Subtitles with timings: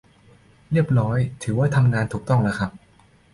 [0.71, 2.71] เรียบร้อย ถือว่าทำงานถูกต้องแล้วครับ